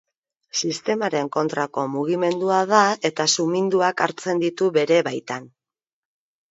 [0.59, 2.81] Sistemaren kontrako mugimendua da
[3.13, 5.49] eta suminduak hartzen ditu bere baitan.